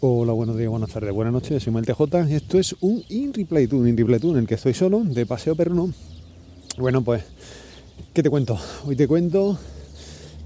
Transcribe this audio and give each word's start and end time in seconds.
Hola, 0.00 0.34
buenos 0.34 0.58
días, 0.58 0.68
buenas 0.68 0.90
tardes, 0.90 1.10
buenas 1.10 1.32
noches, 1.32 1.62
soy 1.62 1.72
Mal 1.72 1.86
TJ. 1.86 2.02
Esto 2.28 2.58
es 2.58 2.76
un 2.80 3.02
In 3.08 3.32
Replay 3.32 3.66
Tour, 3.66 3.88
In 3.88 3.96
Replay 3.96 4.20
en 4.24 4.36
el 4.36 4.46
que 4.46 4.56
estoy 4.56 4.74
solo, 4.74 5.00
de 5.02 5.24
paseo 5.24 5.56
perruno. 5.56 5.90
Bueno, 6.76 7.00
pues, 7.00 7.24
¿qué 8.12 8.22
te 8.22 8.28
cuento? 8.28 8.58
Hoy 8.84 8.94
te 8.94 9.08
cuento 9.08 9.58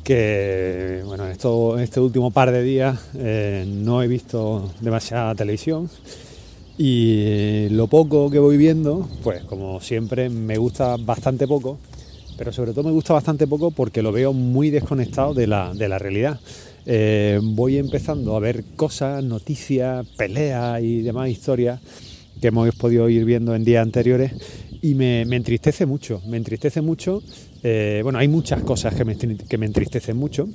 que, 0.04 1.02
bueno, 1.04 1.26
esto, 1.26 1.80
este 1.80 1.98
último 1.98 2.30
par 2.30 2.52
de 2.52 2.62
días 2.62 3.00
eh, 3.14 3.64
no 3.66 4.04
he 4.04 4.06
visto 4.06 4.70
demasiada 4.80 5.34
televisión 5.34 5.90
y 6.78 7.68
lo 7.70 7.88
poco 7.88 8.30
que 8.30 8.38
voy 8.38 8.56
viendo, 8.56 9.08
pues 9.24 9.42
como 9.42 9.80
siempre, 9.80 10.30
me 10.30 10.58
gusta 10.58 10.96
bastante 10.96 11.48
poco, 11.48 11.78
pero 12.38 12.52
sobre 12.52 12.70
todo 12.70 12.84
me 12.84 12.92
gusta 12.92 13.14
bastante 13.14 13.48
poco 13.48 13.72
porque 13.72 14.00
lo 14.00 14.12
veo 14.12 14.32
muy 14.32 14.70
desconectado 14.70 15.34
de 15.34 15.48
la, 15.48 15.74
de 15.74 15.88
la 15.88 15.98
realidad. 15.98 16.38
Eh, 16.86 17.38
voy 17.42 17.78
empezando 17.78 18.36
a 18.36 18.40
ver 18.40 18.64
cosas, 18.76 19.22
noticias, 19.22 20.06
peleas 20.16 20.82
y 20.82 21.02
demás 21.02 21.28
historias 21.28 21.80
que 22.40 22.48
hemos 22.48 22.74
podido 22.74 23.08
ir 23.08 23.24
viendo 23.24 23.54
en 23.54 23.64
días 23.64 23.82
anteriores 23.82 24.32
y 24.80 24.94
me, 24.94 25.22
entristece 25.22 25.84
mucho, 25.84 26.22
me 26.26 26.38
entristece 26.38 26.80
mucho. 26.80 27.22
Eh, 27.62 28.00
bueno, 28.02 28.18
hay 28.18 28.28
muchas 28.28 28.62
cosas 28.62 28.94
que 28.94 29.04
me, 29.04 29.66
entristecen 29.66 30.16
mucho. 30.16 30.48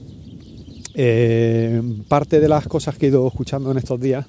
Eh, 0.96 1.82
parte 2.08 2.40
de 2.40 2.48
las 2.48 2.68
cosas 2.68 2.98
que 2.98 3.06
he 3.06 3.10
ido 3.10 3.28
escuchando 3.28 3.72
en 3.72 3.78
estos 3.78 4.00
días 4.00 4.26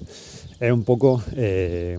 es 0.59 0.71
un 0.71 0.83
poco, 0.83 1.23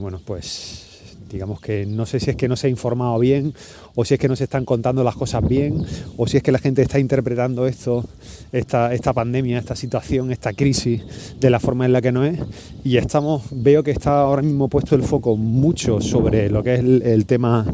bueno, 0.00 0.20
pues 0.24 0.87
digamos 1.28 1.60
que 1.60 1.86
no 1.86 2.06
sé 2.06 2.20
si 2.20 2.30
es 2.30 2.36
que 2.36 2.48
no 2.48 2.56
se 2.56 2.66
ha 2.66 2.70
informado 2.70 3.18
bien 3.18 3.54
o 3.94 4.04
si 4.04 4.14
es 4.14 4.20
que 4.20 4.28
no 4.28 4.36
se 4.36 4.44
están 4.44 4.64
contando 4.64 5.04
las 5.04 5.16
cosas 5.16 5.46
bien 5.46 5.84
o 6.16 6.26
si 6.26 6.38
es 6.38 6.42
que 6.42 6.52
la 6.52 6.58
gente 6.58 6.82
está 6.82 6.98
interpretando 6.98 7.66
esto, 7.66 8.04
esta, 8.52 8.92
esta 8.94 9.12
pandemia, 9.12 9.58
esta 9.58 9.76
situación, 9.76 10.32
esta 10.32 10.52
crisis 10.52 11.02
de 11.38 11.50
la 11.50 11.60
forma 11.60 11.86
en 11.86 11.92
la 11.92 12.00
que 12.00 12.12
no 12.12 12.24
es. 12.24 12.38
Y 12.84 12.96
estamos, 12.96 13.42
veo 13.50 13.82
que 13.82 13.90
está 13.90 14.20
ahora 14.20 14.42
mismo 14.42 14.68
puesto 14.68 14.94
el 14.94 15.02
foco 15.02 15.36
mucho 15.36 16.00
sobre 16.00 16.50
lo 16.50 16.62
que 16.62 16.74
es 16.74 16.80
el, 16.80 17.26
tema, 17.26 17.66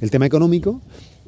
el 0.00 0.10
tema 0.10 0.26
económico 0.26 0.80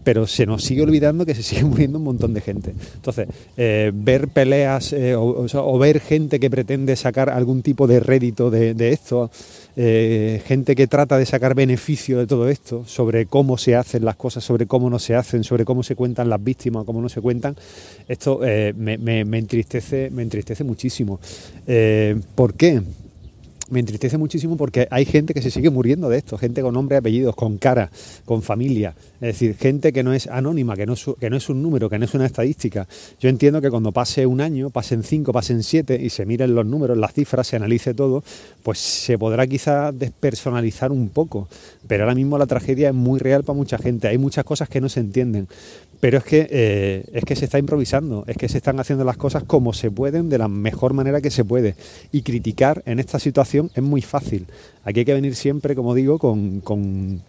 pero 0.04 0.26
se 0.26 0.46
nos 0.46 0.62
sigue 0.62 0.82
olvidando 0.82 1.26
que 1.26 1.34
se 1.34 1.42
sigue 1.42 1.64
muriendo 1.64 1.98
un 1.98 2.04
montón 2.04 2.34
de 2.34 2.40
gente. 2.40 2.74
Entonces, 2.94 3.26
eh, 3.56 3.90
ver 3.92 4.28
peleas 4.28 4.92
eh, 4.92 5.16
o, 5.16 5.78
ver 5.78 6.00
gente 6.00 6.38
que 6.38 6.50
pretende 6.50 6.94
sacar 6.94 7.30
algún 7.30 7.62
tipo 7.62 7.86
de 7.86 8.00
rédito 8.00 8.50
de, 8.50 8.74
esto, 8.90 9.30
eh, 9.76 10.42
gente 10.46 10.76
que 10.76 10.86
trata 10.86 11.18
de 11.18 11.26
sacar 11.26 11.54
beneficio 11.54 12.18
de 12.18 12.26
todo 12.26 12.48
esto, 12.48 12.84
sobre 12.86 13.26
cómo 13.26 13.56
se 13.58 13.74
hacen 13.74 14.04
las 14.04 14.16
cosas, 14.16 14.44
sobre 14.44 14.66
cómo 14.66 14.90
no 14.90 14.98
se 14.98 15.14
hacen, 15.14 15.42
sobre 15.42 15.64
cómo 15.64 15.82
se 15.82 15.96
cuentan 15.96 16.28
las 16.28 16.42
víctimas, 16.42 16.84
cómo 16.84 17.00
no 17.00 17.08
se 17.08 17.20
cuentan, 17.20 17.56
esto 18.06 18.40
me, 18.76 19.20
entristece, 19.20 20.10
me 20.10 20.22
entristece 20.22 20.64
muchísimo. 20.64 21.18
¿Por 22.34 22.54
qué? 22.54 22.82
Me 23.70 23.80
entristece 23.80 24.18
muchísimo 24.18 24.56
porque 24.56 24.86
hay 24.90 25.04
gente 25.04 25.32
que 25.34 25.42
se 25.42 25.50
sigue 25.50 25.70
muriendo 25.70 26.08
de 26.08 26.18
esto, 26.18 26.36
gente 26.36 26.62
con 26.62 26.74
nombre, 26.74 26.96
apellidos, 26.96 27.34
con 27.34 27.56
cara, 27.58 27.90
con 28.24 28.42
familia, 28.42 28.94
es 29.14 29.28
decir, 29.28 29.56
gente 29.56 29.92
que 29.92 30.02
no 30.02 30.12
es 30.12 30.26
anónima, 30.26 30.76
que 30.76 30.86
no 30.86 30.92
es, 30.92 31.06
que 31.18 31.30
no 31.30 31.36
es 31.36 31.48
un 31.48 31.62
número, 31.62 31.88
que 31.88 31.98
no 31.98 32.04
es 32.04 32.14
una 32.14 32.26
estadística. 32.26 32.86
Yo 33.20 33.28
entiendo 33.28 33.60
que 33.60 33.70
cuando 33.70 33.92
pase 33.92 34.26
un 34.26 34.40
año, 34.40 34.70
pasen 34.70 35.02
cinco, 35.02 35.32
pasen 35.32 35.62
siete 35.62 35.98
y 36.00 36.10
se 36.10 36.26
miren 36.26 36.54
los 36.54 36.66
números, 36.66 36.98
las 36.98 37.14
cifras, 37.14 37.46
se 37.46 37.56
analice 37.56 37.94
todo, 37.94 38.22
pues 38.62 38.78
se 38.78 39.18
podrá 39.18 39.46
quizá 39.46 39.92
despersonalizar 39.92 40.92
un 40.92 41.08
poco, 41.08 41.48
pero 41.86 42.04
ahora 42.04 42.14
mismo 42.14 42.38
la 42.38 42.46
tragedia 42.46 42.88
es 42.88 42.94
muy 42.94 43.18
real 43.18 43.44
para 43.44 43.56
mucha 43.56 43.78
gente, 43.78 44.08
hay 44.08 44.18
muchas 44.18 44.44
cosas 44.44 44.68
que 44.68 44.80
no 44.80 44.88
se 44.88 45.00
entienden, 45.00 45.48
pero 46.00 46.18
es 46.18 46.24
que, 46.24 46.46
eh, 46.50 47.04
es 47.12 47.24
que 47.24 47.36
se 47.36 47.44
está 47.46 47.58
improvisando, 47.58 48.24
es 48.26 48.36
que 48.36 48.48
se 48.48 48.58
están 48.58 48.78
haciendo 48.80 49.04
las 49.04 49.16
cosas 49.16 49.44
como 49.44 49.72
se 49.72 49.90
pueden, 49.90 50.28
de 50.28 50.38
la 50.38 50.48
mejor 50.48 50.92
manera 50.92 51.20
que 51.20 51.30
se 51.30 51.44
puede. 51.44 51.74
Y 52.12 52.22
criticar 52.22 52.82
en 52.86 52.98
esta 52.98 53.18
situación 53.18 53.70
es 53.74 53.82
muy 53.82 54.02
fácil. 54.02 54.46
Aquí 54.84 55.00
hay 55.00 55.04
que 55.04 55.14
venir 55.14 55.34
siempre, 55.34 55.74
como 55.74 55.94
digo, 55.94 56.18
con, 56.18 56.60
con 56.60 57.22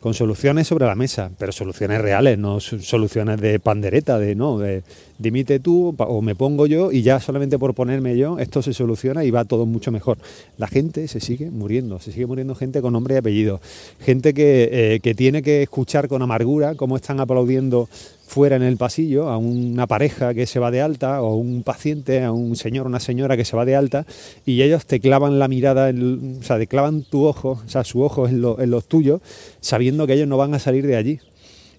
con 0.00 0.14
soluciones 0.14 0.66
sobre 0.66 0.86
la 0.86 0.94
mesa, 0.94 1.30
pero 1.38 1.52
soluciones 1.52 2.00
reales, 2.00 2.38
no 2.38 2.58
soluciones 2.58 3.40
de 3.40 3.60
pandereta, 3.60 4.18
de 4.18 4.34
no, 4.34 4.58
de 4.58 4.82
dimite 5.18 5.60
tú 5.60 5.94
o 5.98 6.22
me 6.22 6.34
pongo 6.34 6.66
yo 6.66 6.90
y 6.90 7.02
ya 7.02 7.20
solamente 7.20 7.58
por 7.58 7.74
ponerme 7.74 8.16
yo 8.16 8.38
esto 8.38 8.62
se 8.62 8.72
soluciona 8.72 9.24
y 9.24 9.30
va 9.30 9.44
todo 9.44 9.66
mucho 9.66 9.92
mejor. 9.92 10.16
La 10.56 10.66
gente 10.66 11.06
se 11.08 11.20
sigue 11.20 11.50
muriendo, 11.50 12.00
se 12.00 12.12
sigue 12.12 12.26
muriendo 12.26 12.54
gente 12.54 12.80
con 12.80 12.94
nombre 12.94 13.14
y 13.14 13.18
apellido, 13.18 13.60
gente 14.00 14.32
que, 14.32 14.68
eh, 14.72 15.00
que 15.00 15.14
tiene 15.14 15.42
que 15.42 15.62
escuchar 15.62 16.08
con 16.08 16.22
amargura 16.22 16.74
cómo 16.74 16.96
están 16.96 17.20
aplaudiendo 17.20 17.88
fuera 18.30 18.54
en 18.54 18.62
el 18.62 18.76
pasillo 18.76 19.28
a 19.28 19.38
una 19.38 19.88
pareja 19.88 20.34
que 20.34 20.46
se 20.46 20.60
va 20.60 20.70
de 20.70 20.80
alta 20.80 21.20
o 21.20 21.34
un 21.34 21.64
paciente, 21.64 22.22
a 22.22 22.30
un 22.30 22.54
señor 22.54 22.86
una 22.86 23.00
señora 23.00 23.36
que 23.36 23.44
se 23.44 23.56
va 23.56 23.64
de 23.64 23.74
alta 23.74 24.06
y 24.46 24.62
ellos 24.62 24.86
te 24.86 25.00
clavan 25.00 25.40
la 25.40 25.48
mirada, 25.48 25.90
o 25.90 26.42
sea, 26.44 26.56
te 26.56 26.68
clavan 26.68 27.02
tu 27.02 27.24
ojo, 27.24 27.60
o 27.64 27.68
sea, 27.68 27.82
su 27.82 28.02
ojo 28.02 28.28
en, 28.28 28.40
los 28.40 28.86
tuyos, 28.86 29.20
sabiendo 29.60 30.06
que 30.06 30.12
ellos 30.12 30.28
no 30.28 30.36
van 30.36 30.54
a 30.54 30.60
salir 30.60 30.86
de 30.86 30.94
allí. 30.94 31.18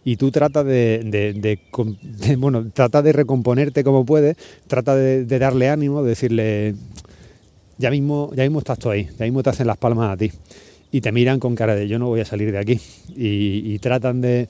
Y 0.03 0.17
tú 0.17 0.29
tratas 0.29 0.65
de, 0.65 1.59
bueno, 2.37 2.69
trata 2.73 3.01
de 3.01 3.13
recomponerte 3.13 3.85
como 3.85 4.05
puedes, 4.05 4.35
trata 4.67 4.93
de, 4.95 5.25
darle 5.39 5.69
ánimo, 5.69 6.03
de 6.03 6.09
decirle, 6.09 6.75
ya 7.77 7.89
mismo, 7.91 8.29
ya 8.35 8.43
mismo 8.43 8.59
estás 8.59 8.77
tú 8.77 8.89
ahí, 8.89 9.07
ya 9.17 9.23
mismo 9.23 9.41
te 9.41 9.51
hacen 9.51 9.67
las 9.67 9.77
palmas 9.77 10.11
a 10.11 10.17
ti 10.17 10.31
y 10.91 11.01
te 11.01 11.11
miran 11.11 11.39
con 11.39 11.55
cara 11.55 11.75
de 11.75 11.87
yo 11.87 11.99
no 11.99 12.07
voy 12.07 12.19
a 12.19 12.25
salir 12.25 12.51
de 12.51 12.57
aquí. 12.57 12.79
Y, 13.15 13.79
tratan 13.79 14.21
de, 14.21 14.47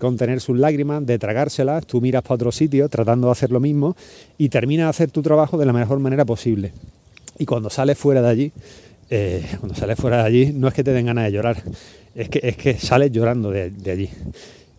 contener 0.00 0.40
sus 0.40 0.58
lágrimas, 0.58 1.04
de 1.04 1.18
tragárselas, 1.18 1.86
tú 1.86 2.00
miras 2.00 2.22
para 2.22 2.36
otro 2.36 2.52
sitio 2.52 2.88
tratando 2.88 3.28
de 3.28 3.32
hacer 3.32 3.50
lo 3.50 3.60
mismo 3.60 3.96
y 4.38 4.48
terminas 4.48 4.86
de 4.86 4.90
hacer 4.90 5.10
tu 5.10 5.22
trabajo 5.22 5.58
de 5.58 5.66
la 5.66 5.72
mejor 5.72 5.98
manera 5.98 6.24
posible. 6.24 6.72
Y 7.38 7.46
cuando 7.46 7.70
sales 7.70 7.98
fuera 7.98 8.22
de 8.22 8.28
allí, 8.28 8.52
eh, 9.10 9.44
cuando 9.60 9.74
sales 9.74 9.98
fuera 9.98 10.18
de 10.18 10.24
allí, 10.24 10.52
no 10.54 10.68
es 10.68 10.74
que 10.74 10.84
te 10.84 10.92
den 10.92 11.06
ganas 11.06 11.24
de 11.26 11.32
llorar, 11.32 11.62
es 12.14 12.28
que, 12.28 12.40
es 12.42 12.56
que 12.56 12.74
sales 12.74 13.12
llorando 13.12 13.50
de, 13.50 13.70
de 13.70 13.90
allí 13.90 14.10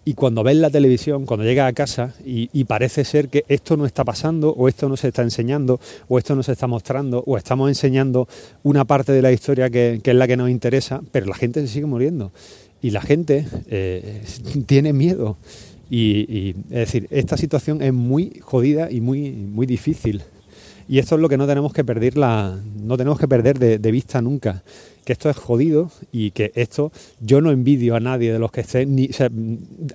y 0.06 0.14
cuando 0.16 0.44
ves 0.44 0.58
la 0.58 0.70
televisión, 0.70 1.26
cuando 1.26 1.46
llegas 1.46 1.70
a 1.70 1.74
casa 1.74 2.14
y, 2.26 2.64
parece 2.66 3.06
ser 3.06 3.30
que 3.30 3.46
esto 3.48 3.78
no 3.78 3.86
está 3.86 4.04
pasando 4.04 4.52
o 4.52 4.68
esto 4.68 4.90
no 4.90 4.98
se 4.98 5.10
está 5.10 5.22
enseñando 5.22 5.80
o 6.08 6.18
esto 6.18 6.36
no 6.36 6.44
se 6.44 6.52
está 6.52 6.68
mostrando 6.68 7.24
o 7.26 7.38
estamos 7.38 7.70
enseñando 7.70 8.28
una 8.64 8.84
parte 8.84 9.12
de 9.12 9.22
la 9.22 9.32
historia 9.32 9.70
que, 9.70 10.02
es 10.04 10.16
la 10.16 10.28
que 10.28 10.36
nos 10.36 10.50
interesa, 10.50 11.02
pero 11.12 11.26
la 11.28 11.36
gente 11.36 11.62
se 11.62 11.68
sigue 11.68 11.86
muriendo 11.86 12.32
y 12.82 12.90
la 12.90 13.02
gente 13.02 13.46
eh, 13.70 14.22
tiene 14.66 14.92
miedo. 14.94 15.38
Y, 15.90 16.56
es 16.72 16.80
decir, 16.80 17.08
esta 17.12 17.38
situación 17.38 17.82
es 17.82 17.94
muy 17.94 18.40
jodida 18.42 18.90
y 18.90 19.00
muy, 19.00 19.32
muy 19.32 19.68
difícil. 19.68 20.24
Y 20.88 21.00
esto 21.00 21.16
es 21.16 21.22
lo 21.22 21.30
que 21.30 21.38
no 21.38 21.48
tenemos 21.48 21.74
que 21.74 21.84
perder, 21.84 22.18
la, 22.18 22.58
no 22.82 22.98
tenemos 22.98 23.20
que 23.20 23.28
perder 23.28 23.58
de 23.60 23.92
vista 23.92 24.22
nunca 24.22 24.64
que 25.04 25.14
esto 25.14 25.30
es 25.30 25.38
jodido 25.38 25.92
y 26.12 26.32
que 26.32 26.52
esto 26.56 26.92
yo 27.20 27.42
no 27.42 27.52
envidio 27.52 27.96
a 27.96 28.00
nadie 28.00 28.32
de 28.32 28.40
los 28.40 28.52
que 28.52 28.62
estén, 28.62 28.96
ni, 28.96 29.10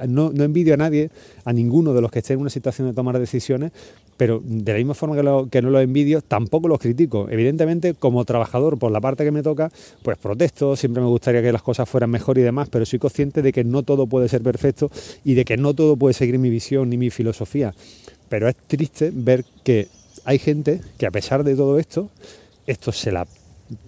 no, 0.06 0.31
envidio 0.31 0.75
a 0.75 0.76
nadie, 0.76 1.10
a 1.44 1.53
ninguno 1.53 1.94
de 1.94 2.00
los 2.00 2.10
que 2.10 2.21
estén 2.21 2.34
en 2.34 2.43
una 2.43 2.50
situación 2.50 2.88
de 2.88 2.94
tomar 2.94 3.19
decisiones, 3.19 3.72
pero 4.16 4.41
de 4.44 4.72
la 4.72 4.78
misma 4.78 4.94
forma 4.94 5.16
que, 5.16 5.50
que 5.50 5.62
no 5.62 5.71
los 5.71 5.82
envidio, 5.82 6.21
tampoco 6.21 6.69
los 6.69 6.78
critico. 6.78 7.28
Evidentemente, 7.31 7.94
como 7.94 8.25
trabajador, 8.25 8.78
por 8.78 8.91
la 8.91 9.00
parte 9.00 9.25
que 9.25 9.31
me 9.31 9.43
toca, 9.43 9.70
pues 10.03 10.19
protesto, 10.19 10.76
siempre 10.76 11.03
me 11.03 11.09
gustaría 11.09 11.43
que 11.43 11.53
las 11.53 11.62
cosas 11.62 11.88
fueran 11.88 12.10
mejor 12.10 12.38
y 12.38 12.43
demás, 12.43 12.69
pero 12.70 12.84
soy 12.84 12.99
consciente 12.99 13.43
de 13.43 13.53
que 13.53 13.65
no 13.65 13.82
todo 13.82 14.06
puede 14.06 14.28
ser 14.28 14.43
perfecto 14.43 14.91
y 15.25 15.34
de 15.34 15.44
que 15.44 15.56
no 15.56 15.75
todo 15.75 15.97
puede 15.97 16.15
seguir 16.15 16.38
mi 16.38 16.50
visión 16.50 16.91
ni 16.91 16.99
mi 16.99 17.10
filosofía. 17.10 17.75
Pero 18.28 18.49
es 18.49 18.56
triste 18.56 19.10
ver 19.15 19.44
que 19.65 19.88
hay 20.28 20.39
gente 20.39 20.83
que 20.99 21.06
a 21.06 21.11
pesar 21.11 21.43
de 21.43 21.56
todo 21.56 21.78
esto, 21.78 22.11
esto 22.66 22.93
se 22.93 23.11
la 23.11 23.27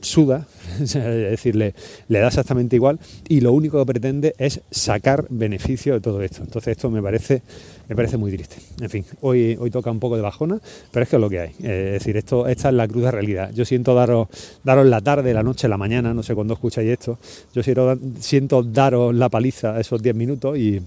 suda, 0.00 0.46
es 0.80 0.94
decir, 0.94 1.54
le, 1.54 1.74
da 2.08 2.28
exactamente 2.28 2.76
igual 2.76 2.98
y 3.28 3.42
lo 3.42 3.52
único 3.52 3.78
que 3.78 3.84
pretende 3.84 4.34
es 4.38 4.62
sacar 4.70 5.26
beneficio 5.28 5.92
de 5.92 6.00
todo 6.00 6.22
esto. 6.22 6.42
Entonces 6.42 6.78
esto 6.78 6.88
me 6.88 7.02
parece, 7.02 7.42
me 7.90 7.94
parece 7.94 8.16
muy 8.16 8.32
triste. 8.32 8.56
En 8.80 8.88
fin, 8.88 9.04
hoy, 9.20 9.54
hoy 9.60 9.70
toca 9.70 9.90
un 9.90 10.00
poco 10.00 10.16
de 10.16 10.22
bajona, 10.22 10.58
pero 10.90 11.02
es 11.02 11.10
que 11.10 11.16
es 11.16 11.20
lo 11.20 11.28
que 11.28 11.40
hay. 11.40 11.50
es 11.58 11.92
decir, 11.92 12.16
esto, 12.16 12.46
esta 12.46 12.70
es 12.70 12.74
la 12.74 12.88
cruda 12.88 13.10
realidad. 13.10 13.52
Yo 13.52 13.66
siento 13.66 13.94
daros, 13.94 14.28
daros 14.64 14.86
la 14.86 15.02
tarde, 15.02 15.34
la 15.34 15.42
noche, 15.42 15.68
la 15.68 15.76
mañana, 15.76 16.14
no 16.14 16.22
sé 16.22 16.34
cuándo 16.34 16.54
escucháis 16.54 16.88
esto, 16.88 17.18
yo 17.52 17.62
siento, 17.62 17.98
siento 18.18 18.62
daros 18.62 19.14
la 19.14 19.28
paliza 19.28 19.78
esos 19.78 20.02
10 20.02 20.16
minutos 20.16 20.56
y, 20.56 20.80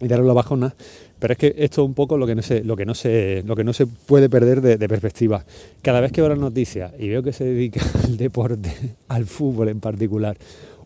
y 0.00 0.08
daros 0.08 0.26
la 0.26 0.32
bajona, 0.32 0.74
pero 1.18 1.32
es 1.32 1.38
que 1.38 1.54
esto 1.58 1.82
es 1.82 1.88
un 1.88 1.94
poco 1.94 2.16
lo 2.16 2.26
que 2.26 2.34
no 2.34 2.42
se, 2.42 2.62
lo 2.62 2.76
que 2.76 2.86
no 2.86 2.94
se, 2.94 3.42
lo 3.44 3.56
que 3.56 3.64
no 3.64 3.72
se 3.72 3.86
puede 3.86 4.30
perder 4.30 4.60
de, 4.60 4.88
perspectiva. 4.88 5.44
Cada 5.82 6.00
vez 6.00 6.12
que 6.12 6.20
veo 6.20 6.30
las 6.30 6.38
noticias 6.38 6.92
y 6.98 7.08
veo 7.08 7.22
que 7.22 7.32
se 7.32 7.44
dedica 7.44 7.80
al 8.04 8.16
deporte, 8.16 8.70
al 9.08 9.26
fútbol 9.26 9.68
en 9.68 9.80
particular, 9.80 10.36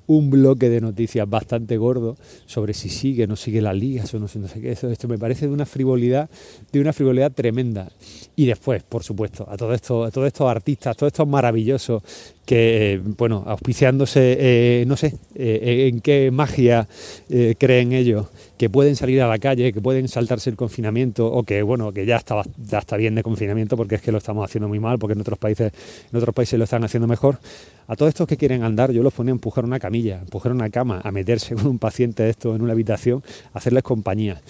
un 0.07 0.31
bloque 0.31 0.69
de 0.69 0.81
noticias 0.81 1.29
bastante 1.29 1.77
gordo 1.77 2.17
sobre 2.47 2.75
si 2.75 2.89
sigue 2.89 3.27
no 3.27 3.37
sigue 3.37 3.63
las 3.63 3.77
ligas 3.77 4.13
o 4.15 4.19
no 4.19 4.27
no 4.35 4.49
sé 4.49 4.61
qué. 4.61 4.73
Eso, 4.73 4.91
esto 4.91 5.09
me 5.09 5.19
parece 5.19 5.47
de 5.47 5.53
una 5.53 5.67
frivolidad, 5.67 6.29
de 6.73 6.81
una 6.81 6.93
frivolidad 6.93 7.33
tremenda. 7.33 7.91
Y 8.35 8.47
después, 8.47 8.83
por 8.83 9.05
supuesto, 9.05 9.47
a 9.49 9.57
todos 9.57 9.75
estos, 9.75 10.09
a 10.09 10.11
todos 10.11 10.27
estos 10.27 10.51
artistas, 10.51 10.97
todos 10.97 11.13
estos 11.13 11.29
maravillosos 11.29 12.03
que, 12.45 13.01
bueno, 13.19 13.45
auspiciándose, 13.47 14.37
eh, 14.39 14.85
no 14.87 14.97
sé, 14.97 15.15
eh, 15.35 15.89
en 15.89 16.01
qué 16.01 16.31
magia 16.31 16.89
eh, 17.31 17.55
creen 17.59 17.93
ellos, 17.93 18.27
que 18.59 18.69
pueden 18.69 18.97
salir 18.97 19.23
a 19.23 19.29
la 19.29 19.39
calle, 19.39 19.73
que 19.73 19.81
pueden 19.81 20.09
saltarse 20.09 20.51
el 20.51 20.57
confinamiento, 20.57 21.27
o 21.33 21.45
que, 21.45 21.63
bueno, 21.63 21.93
que 21.93 22.05
ya 22.05 22.17
está, 22.17 22.43
ya 22.57 22.79
está 22.79 22.97
bien 22.97 23.15
de 23.15 23.23
confinamiento 23.23 23.77
porque 23.77 23.97
es 23.97 24.03
que 24.03 24.13
lo 24.13 24.19
estamos 24.19 24.45
haciendo 24.45 24.69
muy 24.69 24.81
mal, 24.81 24.99
porque 24.99 25.15
en 25.15 25.21
otros 25.21 25.39
países, 25.39 25.73
en 26.11 26.19
otros 26.19 26.35
países 26.35 26.59
lo 26.59 26.65
están 26.65 26.83
haciendo 26.85 27.07
mejor. 27.07 27.39
A 27.87 27.97
todos 27.97 28.09
estos 28.09 28.27
que 28.27 28.37
quieren 28.37 28.63
andar, 28.63 28.93
yo 28.93 29.03
los 29.03 29.13
ponía 29.13 29.33
a 29.33 29.37
empujar 29.37 29.65
una 29.65 29.79
camilla, 29.79 30.19
a 30.19 30.21
empujar 30.23 30.53
una 30.53 30.71
cama, 30.71 31.01
a 31.03 31.13
meterse 31.13 31.55
con 31.55 31.67
un 31.67 31.79
paciente 31.79 32.25
de 32.25 32.31
esto 32.31 32.55
en 32.55 32.63
una 32.63 32.73
habitación, 32.73 33.23
a 33.53 33.59
hacerles 33.59 33.83
compañía 33.83 34.41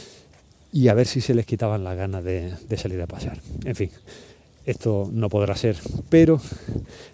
y 0.73 0.89
a 0.89 0.95
ver 0.95 1.07
si 1.07 1.21
se 1.21 1.35
les 1.35 1.45
quitaban 1.45 1.85
las 1.85 1.97
ganas 1.97 2.25
de, 2.25 2.53
de 2.69 2.77
salir 2.79 3.01
a 3.03 3.07
pasear. 3.07 3.39
En 3.65 3.75
fin, 3.75 3.91
esto 4.67 5.09
no 5.13 5.29
podrá 5.29 5.57
ser, 5.57 5.77
pero 6.09 6.41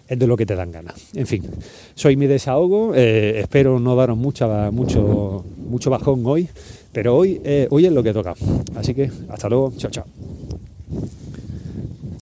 es 0.07 0.19
de 0.19 0.27
lo 0.27 0.37
que 0.37 0.45
te 0.45 0.55
dan 0.55 0.71
ganas. 0.71 0.95
En 1.13 1.27
fin, 1.27 1.43
soy 1.95 2.15
mi 2.15 2.27
desahogo, 2.27 2.93
eh, 2.95 3.39
espero 3.39 3.79
no 3.79 3.95
daros 3.95 4.17
mucha, 4.17 4.71
mucho, 4.71 5.43
mucho 5.57 5.89
bajón 5.89 6.23
hoy, 6.25 6.49
pero 6.91 7.15
hoy, 7.15 7.41
eh, 7.43 7.67
hoy 7.69 7.85
es 7.85 7.91
lo 7.91 8.03
que 8.03 8.13
toca. 8.13 8.35
Así 8.75 8.93
que 8.93 9.11
hasta 9.29 9.49
luego, 9.49 9.73
chao, 9.77 9.91
chao. 9.91 10.05